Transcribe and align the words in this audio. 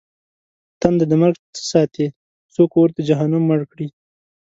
تنده 0.81 1.05
د 1.09 1.13
مرگ 1.21 1.37
څه 1.55 1.61
ساتې؟! 1.71 2.05
څوک 2.53 2.71
اور 2.77 2.89
د 2.93 2.99
جهنم 3.07 3.43
مړ 3.49 3.61
کړي؟! 3.71 3.87